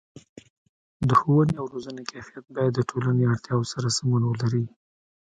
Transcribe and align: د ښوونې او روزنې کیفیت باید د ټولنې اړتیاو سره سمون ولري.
د 1.07 1.09
ښوونې 1.19 1.55
او 1.61 1.65
روزنې 1.73 2.03
کیفیت 2.11 2.45
باید 2.55 2.71
د 2.75 2.79
ټولنې 2.89 3.23
اړتیاو 3.31 3.69
سره 3.71 3.87
سمون 3.97 4.21
ولري. 4.25 4.63